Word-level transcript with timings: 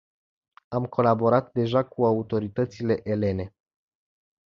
Am 0.67 0.85
colaborat 0.87 1.51
deja 1.51 1.83
cu 1.83 2.05
autoritățile 2.05 2.99
elene. 3.03 3.53